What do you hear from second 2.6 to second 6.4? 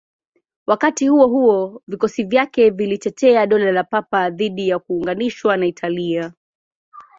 vilitetea Dola la Papa dhidi ya kuunganishwa na Italia.